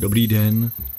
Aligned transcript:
Dobrý 0.00 0.26
den, 0.26 0.70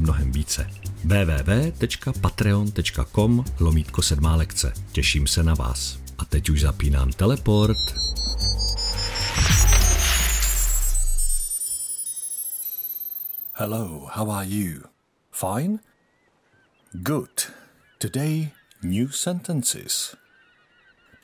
mnohem 0.00 0.32
více. 0.32 0.70
www.patreon.com 1.04 3.44
lomítko 3.60 4.02
sedmá 4.02 4.36
lekce. 4.36 4.72
Těším 4.92 5.26
se 5.26 5.42
na 5.42 5.54
vás. 5.54 5.98
A 6.18 6.24
teď 6.24 6.50
už 6.50 6.60
zapínám 6.60 7.12
teleport. 7.12 7.78
Hello, 13.52 14.08
how 14.12 14.30
are 14.30 14.46
you? 14.46 14.80
Fine? 15.32 15.78
Good. 16.92 17.52
Today, 17.98 18.50
new 18.82 19.10
sentences. 19.10 20.16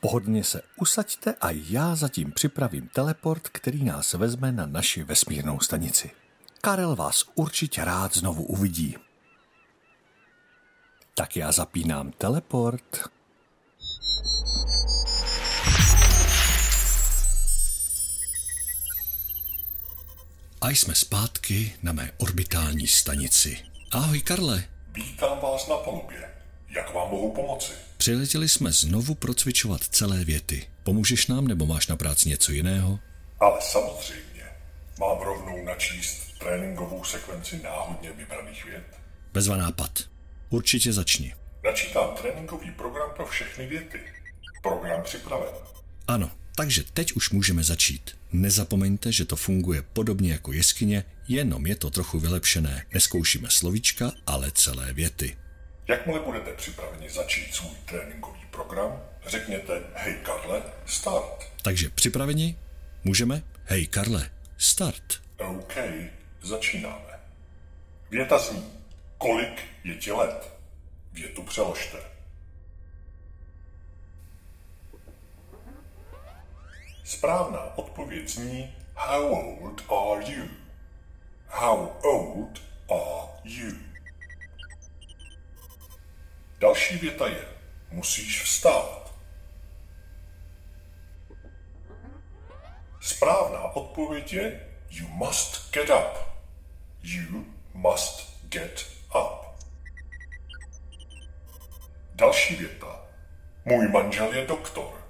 Pohodlně 0.01 0.45
se 0.45 0.63
usaďte 0.81 1.35
a 1.41 1.51
já 1.51 1.95
zatím 1.95 2.33
připravím 2.33 2.89
teleport, 2.89 3.49
který 3.49 3.85
nás 3.85 4.13
vezme 4.13 4.53
na 4.53 4.67
naši 4.67 5.03
vesmírnou 5.03 5.61
stanici. 5.61 6.11
Karel 6.61 6.97
vás 6.97 7.25
určitě 7.35 7.85
rád 7.85 8.17
znovu 8.17 8.43
uvidí. 8.43 8.97
Tak 11.15 11.37
já 11.37 11.53
zapínám 11.53 12.13
teleport. 12.13 13.09
A 20.61 20.71
jsme 20.71 20.95
zpátky 20.95 21.75
na 21.83 21.93
mé 21.93 22.13
orbitální 22.19 22.87
stanici. 22.87 23.59
Ahoj, 23.93 24.21
Karle. 24.21 24.65
Vítám 24.93 25.39
vás 25.41 25.69
na 25.69 25.77
palubě. 25.77 26.31
Jak 26.77 26.95
vám 26.95 27.11
mohu 27.11 27.33
pomoci? 27.33 27.73
Přiletěli 27.97 28.49
jsme 28.49 28.73
znovu 28.73 29.15
procvičovat 29.15 29.83
celé 29.83 30.25
věty. 30.25 30.67
Pomůžeš 30.83 31.27
nám 31.27 31.49
nebo 31.49 31.67
máš 31.67 31.87
na 31.87 31.97
práci 31.97 32.29
něco 32.29 32.53
jiného? 32.53 32.99
Ale 33.41 33.61
samozřejmě. 33.63 34.36
Mám 35.01 35.19
rovnou 35.19 35.65
načíst 35.65 36.39
tréninkovou 36.39 37.05
sekvenci 37.05 37.61
náhodně 37.63 38.13
vybraných 38.13 38.65
vět. 38.65 38.85
Bezva 39.33 39.57
nápad. 39.57 39.99
Určitě 40.51 40.93
začni. 40.93 41.35
Načítám 41.65 42.15
tréninkový 42.15 42.71
program 42.71 43.11
pro 43.17 43.27
všechny 43.27 43.67
věty. 43.67 44.01
Program 44.63 45.03
připraven. 45.03 45.49
Ano, 46.09 46.31
takže 46.57 46.85
teď 46.93 47.13
už 47.13 47.31
můžeme 47.31 47.65
začít. 47.65 48.17
Nezapomeňte, 48.33 49.13
že 49.13 49.25
to 49.25 49.37
funguje 49.37 49.83
podobně 49.83 50.33
jako 50.33 50.53
jeskyně, 50.53 51.05
jenom 51.29 51.67
je 51.67 51.77
to 51.77 51.91
trochu 51.91 52.19
vylepšené. 52.19 52.87
Neskoušíme 52.95 53.51
slovíčka, 53.51 54.13
ale 54.27 54.51
celé 54.51 54.93
věty. 54.93 55.37
Jakmile 55.89 56.21
budete 56.21 56.53
připraveni 56.53 57.11
začít 57.11 57.55
svůj 57.55 57.77
tréninkový 57.85 58.41
program, 58.51 59.01
řekněte 59.27 59.83
Hej 59.95 60.15
Karle, 60.23 60.63
start. 60.87 61.45
Takže 61.63 61.91
připraveni? 61.91 62.57
Můžeme? 63.05 63.43
Hej 63.65 63.87
Karle, 63.87 64.31
start. 64.57 65.23
OK, 65.39 65.77
začínáme. 66.43 67.21
Věta 68.11 68.39
zní, 68.39 68.73
kolik 69.19 69.65
je 69.85 69.95
ti 69.95 70.13
let? 70.13 70.53
Větu 71.13 71.43
přeložte. 71.43 71.99
Správná 77.05 77.79
odpověď 77.79 78.29
zní 78.29 78.75
How 78.95 79.23
old 79.33 79.83
are 79.91 80.33
you? 80.33 80.49
How 81.49 81.89
old 82.03 82.63
are 82.89 83.29
you? 83.45 83.73
Další 86.59 86.97
věta 86.97 87.29
je 87.29 87.45
Musíš 87.91 88.43
vstát. 88.43 89.06
Správná 93.07 93.63
odpověď 93.63 94.33
je 94.33 94.69
You 94.91 95.09
must 95.09 95.73
get 95.75 95.91
up. 95.91 96.19
You 97.03 97.45
must 97.75 98.43
get 98.49 98.87
up. 99.15 99.47
Další 102.15 102.57
věta. 102.57 103.01
Můj 103.65 103.89
manžel 103.89 104.35
je 104.35 104.47
doktor. 104.47 105.09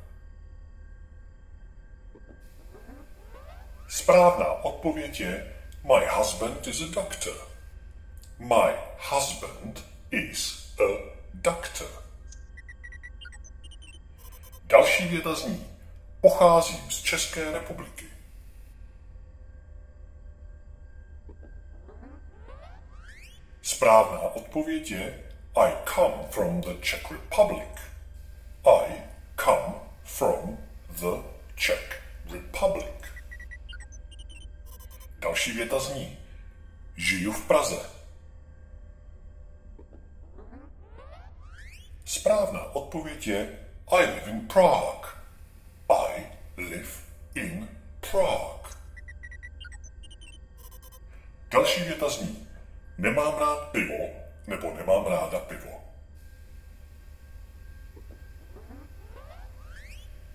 Správná 3.88 4.46
odpověď 4.52 5.20
je 5.20 5.54
My 5.82 6.06
husband 6.10 6.66
is 6.66 6.80
a 6.80 6.86
doctor. 6.94 7.48
My 8.38 8.72
husband 9.10 9.84
is 10.10 10.72
a 10.80 11.12
doctor. 11.34 11.88
Další 14.64 15.08
věta 15.08 15.34
zní 15.34 15.75
Pocházím 16.26 16.90
z 16.90 17.02
České 17.02 17.52
republiky. 17.52 18.04
Správná 23.62 24.20
odpověď 24.20 24.90
je 24.90 25.24
I 25.56 25.72
come 25.94 26.28
from 26.30 26.60
the 26.60 26.74
Czech 26.80 27.10
Republic. 27.10 27.68
I 28.64 29.02
come 29.44 29.74
from 30.04 30.58
the 30.88 31.22
Czech 31.54 32.02
Republic. 32.32 33.02
Další 35.18 35.52
věta 35.52 35.78
zní 35.78 36.18
Žiju 36.96 37.32
v 37.32 37.46
Praze. 37.46 37.90
Správná 42.04 42.74
odpověď 42.74 43.26
je 43.26 43.58
I 43.86 44.06
live 44.06 44.30
in 44.30 44.48
Prague. 44.48 45.05
I 46.76 46.78
live 46.78 46.88
in 47.34 47.68
Prague. 48.00 48.70
Další 51.50 51.82
věta 51.82 52.08
zní 52.08 52.48
Nemám 52.98 53.38
rád 53.38 53.56
pivo, 53.56 54.08
nebo 54.46 54.74
nemám 54.74 55.06
ráda 55.06 55.38
pivo. 55.38 55.84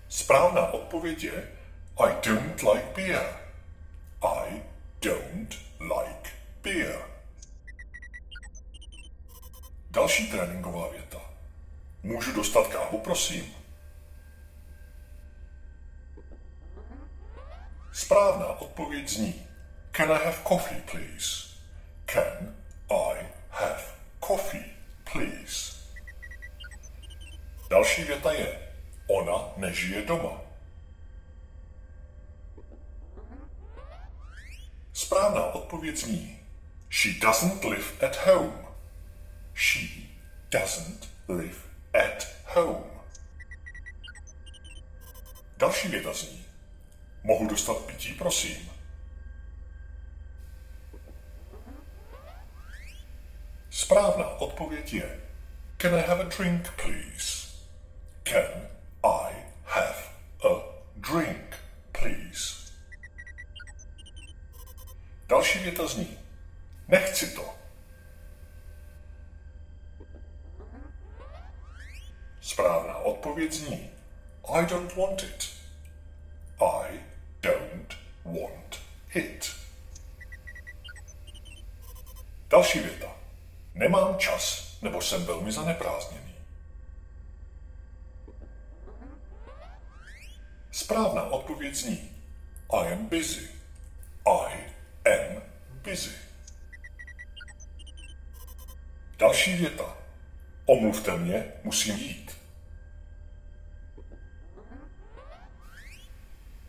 Správná 0.08 0.66
odpověď 0.66 1.24
je 1.24 1.48
I 1.96 2.28
don't 2.28 2.62
like 2.62 2.86
beer. 2.94 3.36
I 4.22 4.62
don't 5.02 5.54
like 5.80 6.30
beer. 6.62 7.02
Další 9.90 10.30
tréninková 10.30 10.88
věta. 10.88 11.20
Můžu 12.02 12.32
dostat 12.32 12.66
kávu, 12.66 12.98
prosím? 12.98 13.61
Správná 17.92 18.46
odpověď 18.46 19.08
zní 19.08 19.46
Can 19.96 20.12
I 20.12 20.24
have 20.24 20.38
coffee, 20.48 20.82
please? 20.90 21.48
Can 22.06 22.54
I 22.90 23.26
have 23.50 23.84
coffee, 24.26 24.64
please? 25.12 25.76
Další 27.70 28.04
věta 28.04 28.32
je 28.32 28.68
Ona 29.08 29.52
nežije 29.56 30.02
doma. 30.02 30.40
Správná 34.92 35.44
odpověď 35.46 35.96
zní 35.96 36.40
She 36.90 37.20
doesn't 37.20 37.64
live 37.64 38.06
at 38.06 38.26
home. 38.26 38.66
She 39.54 39.88
doesn't 40.50 41.08
live 41.28 41.58
at 41.94 42.28
home. 42.46 42.90
Další 45.56 45.88
věta 45.88 46.12
zní 46.12 46.41
Mohu 47.24 47.46
dostat 47.46 47.76
pití, 47.76 48.14
prosím? 48.14 48.70
Správná 53.70 54.28
odpověď 54.28 54.92
je 54.92 55.20
Can 55.78 55.94
I 55.94 56.02
have 56.02 56.20
a 56.20 56.28
drink, 56.28 56.70
please? 56.76 57.48
Can 58.24 58.68
I 59.04 59.32
have 59.64 59.96
a 60.44 60.62
drink, 60.96 61.56
please? 61.92 62.72
Další 65.28 65.58
věta 65.58 65.86
zní 65.86 66.18
Nechci 66.88 67.34
to. 67.34 67.54
Správná 72.40 72.96
odpověď 72.96 73.52
zní 73.52 73.90
I 74.54 74.66
don't 74.66 74.96
want 74.96 75.22
it. 75.22 75.50
I 76.60 77.00
don't 77.42 77.96
want 78.24 78.80
it. 79.14 79.62
Nemám 83.92 84.18
čas, 84.18 84.76
nebo 84.82 85.02
jsem 85.02 85.24
velmi 85.24 85.52
zaneprázdněný. 85.52 86.34
Správná 90.70 91.22
odpověď 91.22 91.74
zní 91.74 92.10
I 92.72 92.92
am 92.92 93.06
busy. 93.06 93.48
I 94.26 94.68
am 95.04 95.42
busy. 95.82 96.10
Další 99.18 99.56
věta. 99.56 99.96
Omluvte 100.66 101.16
mě, 101.16 101.52
musím 101.64 101.96
jít. 101.96 102.36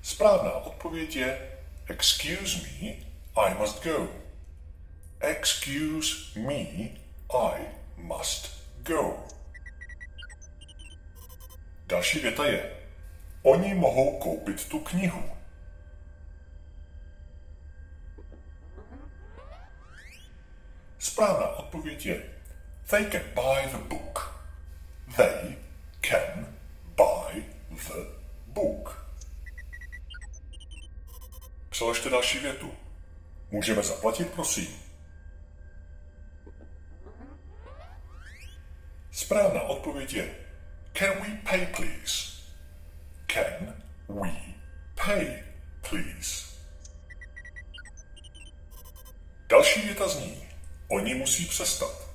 Správná 0.01 0.51
odpověď 0.53 1.15
je 1.15 1.51
Excuse 1.87 2.57
me, 2.57 2.89
I 3.35 3.53
must 3.59 3.83
go. 3.83 4.07
Excuse 5.19 6.39
me, 6.39 7.02
I 7.35 7.67
must 7.97 8.63
go. 8.83 9.23
Další 11.87 12.19
věta 12.19 12.45
je 12.45 12.71
Oni 13.43 13.73
mohou 13.73 14.19
koupit 14.19 14.69
tu 14.69 14.79
knihu. 14.79 15.23
Správná 20.99 21.47
odpověď 21.47 22.05
je 22.05 22.23
They 22.89 23.11
can 23.11 23.21
buy 23.35 23.71
the 23.71 23.77
book. 23.77 24.43
They 25.15 25.57
can 26.01 26.55
buy 26.95 27.43
the 27.69 28.05
book. 28.47 29.07
Přeložte 31.69 32.09
další 32.09 32.39
větu. 32.39 32.71
Můžeme 33.51 33.83
zaplatit, 33.83 34.29
prosím. 34.29 34.92
Správná 39.33 39.61
odpověď 39.61 40.13
je 40.13 40.35
Can 40.93 41.09
we 41.09 41.37
pay, 41.49 41.65
please? 41.65 42.31
Can 43.27 43.73
we 44.07 44.31
pay, 45.05 45.43
please? 45.89 46.45
Další 49.49 49.81
věta 49.81 50.07
zní 50.07 50.43
Oni 50.87 51.15
musí 51.15 51.45
přestat. 51.45 52.07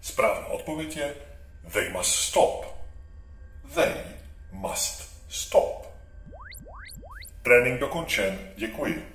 Správná 0.00 0.46
odpověď 0.46 0.96
je 0.96 1.14
They 1.72 1.88
must 1.92 2.14
stop. 2.14 2.66
They 3.74 3.94
must 4.52 5.02
stop. 5.28 5.86
Trénink 7.42 7.80
dokončen, 7.80 8.38
děkuji. 8.56 9.08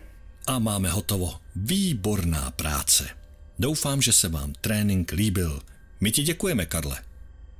A 0.47 0.59
máme 0.59 0.89
hotovo. 0.89 1.39
Výborná 1.55 2.51
práce. 2.51 3.18
Doufám, 3.59 4.01
že 4.01 4.13
se 4.13 4.29
vám 4.29 4.53
trénink 4.61 5.11
líbil. 5.11 5.61
My 5.99 6.11
ti 6.11 6.23
děkujeme, 6.23 6.65
Karle. 6.65 6.97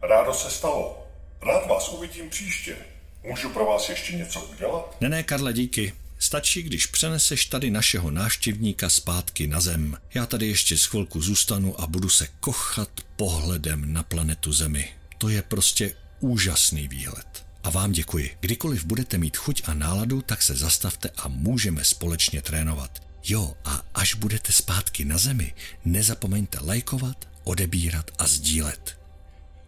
Rádo 0.02 0.34
se 0.34 0.50
stalo. 0.50 1.08
Rád 1.42 1.68
vás 1.68 1.90
uvidím 1.90 2.30
příště. 2.30 2.76
Můžu 3.24 3.50
pro 3.50 3.66
vás 3.66 3.90
ještě 3.90 4.16
něco 4.16 4.42
udělat? 4.42 5.02
Ne, 5.02 5.10
ne, 5.10 5.24
Karle, 5.24 5.54
díky. 5.54 5.94
Stačí, 6.20 6.64
když 6.64 6.86
přeneseš 6.86 7.46
tady 7.46 7.72
našeho 7.72 8.12
návštěvníka 8.12 8.90
zpátky 8.90 9.48
na 9.48 9.62
zem. 9.62 9.98
Já 10.14 10.26
tady 10.26 10.48
ještě 10.48 10.78
z 10.78 10.86
chvilku 10.86 11.22
zůstanu 11.22 11.82
a 11.82 11.88
budu 11.88 12.10
se 12.10 12.28
kochat 12.40 12.90
pohledem 13.16 13.94
na 13.94 14.04
planetu 14.04 14.54
Zemi. 14.54 14.90
To 15.18 15.30
je 15.30 15.42
prostě 15.42 15.94
úžasný 16.20 16.88
výhled. 16.88 17.46
A 17.64 17.70
vám 17.70 17.92
děkuji. 17.92 18.38
Kdykoliv 18.40 18.86
budete 18.86 19.18
mít 19.18 19.38
chuť 19.38 19.62
a 19.66 19.74
náladu, 19.74 20.22
tak 20.22 20.42
se 20.42 20.56
zastavte 20.56 21.10
a 21.18 21.28
můžeme 21.28 21.84
společně 21.84 22.42
trénovat. 22.42 23.09
Jo, 23.24 23.54
a 23.66 23.82
až 23.94 24.14
budete 24.14 24.52
zpátky 24.52 25.06
na 25.06 25.18
zemi, 25.18 25.54
nezapomeňte 25.86 26.58
lajkovat, 26.62 27.28
odebírat 27.44 28.12
a 28.20 28.28
sdílet. 28.28 29.00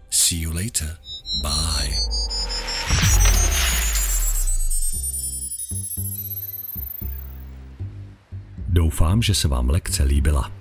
See 0.10 0.40
you 0.42 0.54
later. 0.54 0.98
Bye. 1.42 1.96
Doufám, 8.68 9.22
že 9.22 9.36
se 9.36 9.48
vám 9.48 9.70
lekce 9.70 10.04
líbila. 10.04 10.61